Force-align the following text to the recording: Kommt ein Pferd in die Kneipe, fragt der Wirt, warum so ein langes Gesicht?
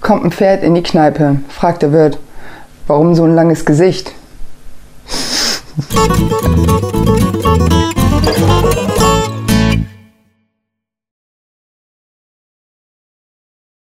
Kommt 0.00 0.24
ein 0.24 0.32
Pferd 0.32 0.62
in 0.62 0.74
die 0.74 0.82
Kneipe, 0.82 1.38
fragt 1.48 1.82
der 1.82 1.92
Wirt, 1.92 2.18
warum 2.86 3.14
so 3.14 3.24
ein 3.24 3.34
langes 3.34 3.64
Gesicht? 3.64 4.12